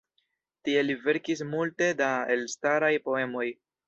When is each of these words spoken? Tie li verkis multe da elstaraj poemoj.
Tie 0.69 0.83
li 0.85 0.95
verkis 1.03 1.43
multe 1.49 1.89
da 1.99 2.07
elstaraj 2.37 2.91
poemoj. 3.11 3.47